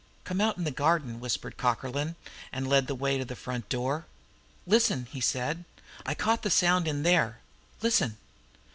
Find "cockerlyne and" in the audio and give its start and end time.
1.57-2.67